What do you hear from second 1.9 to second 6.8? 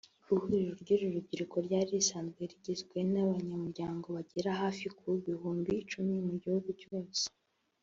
risanzwe rigizwe n’abanyamuryango bagera hafi ku bihumbi icumi mu gihugu